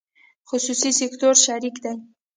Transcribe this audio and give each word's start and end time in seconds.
خصوصي 0.49 0.91
سکتور 0.99 1.35
شریک 1.45 1.75
دی 1.83 1.93